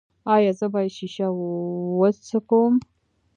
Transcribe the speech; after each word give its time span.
ایا 0.35 0.51
زه 0.59 0.65
باید 0.73 0.91
شیشه 0.97 1.27
وڅکوم؟ 1.99 2.73